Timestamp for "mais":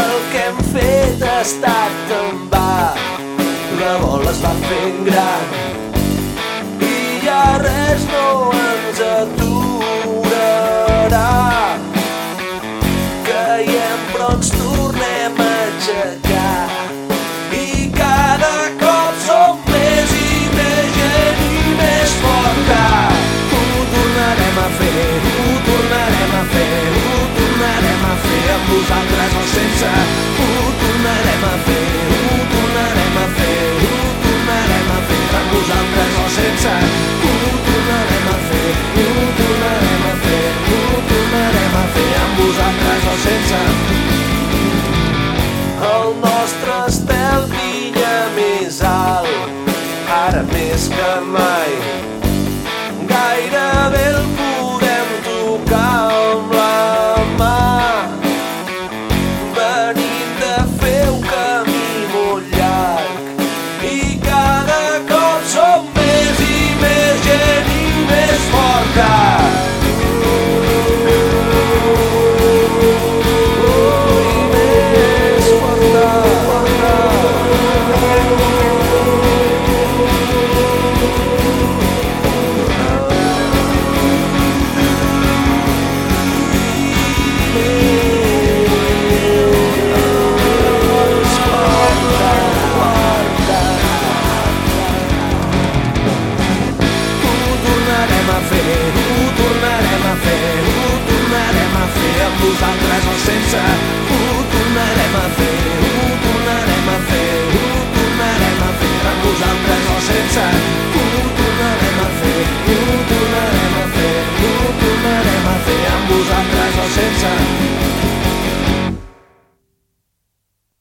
51.22-52.17